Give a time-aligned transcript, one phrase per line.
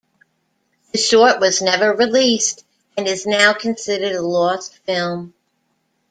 [0.93, 2.65] The short was never released
[2.97, 5.35] and is now considered a lost film.